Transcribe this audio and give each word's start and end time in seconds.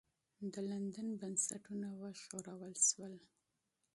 د 0.53 0.55
لندن 0.69 1.07
بنسټونه 1.21 1.87
وښورول 2.01 2.73
سول. 2.87 3.15